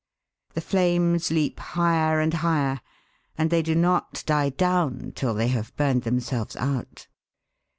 [0.55, 2.81] The flames leap higher and higher,
[3.37, 7.05] and they do not die down till they have burned themselves out.